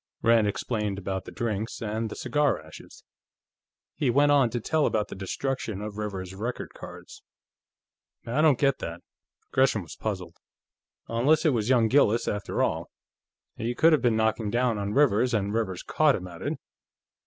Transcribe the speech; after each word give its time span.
Rand 0.23 0.47
explained 0.47 0.97
about 0.97 1.25
the 1.25 1.31
drinks, 1.31 1.79
and 1.79 2.09
the 2.09 2.15
cigar 2.15 2.59
ashes. 2.59 3.03
He 3.93 4.09
went 4.09 4.31
on 4.31 4.49
to 4.49 4.59
tell 4.59 4.87
about 4.87 5.09
the 5.09 5.15
destruction 5.15 5.79
of 5.83 5.99
Rivers's 5.99 6.33
record 6.33 6.73
cards. 6.73 7.21
"I 8.25 8.41
don't 8.41 8.57
get 8.57 8.79
that." 8.79 9.01
Gresham 9.51 9.83
was 9.83 9.95
puzzled. 9.95 10.37
"Unless 11.07 11.45
it 11.45 11.53
was 11.53 11.69
young 11.69 11.87
Gillis, 11.87 12.27
after 12.27 12.63
all. 12.63 12.89
He 13.55 13.75
could 13.75 13.93
have 13.93 14.01
been 14.01 14.17
knocking 14.17 14.49
down 14.49 14.79
on 14.79 14.95
Rivers, 14.95 15.35
and 15.35 15.53
Rivers 15.53 15.83
caught 15.83 16.15
him 16.15 16.25
at 16.25 16.41
it." 16.41 16.59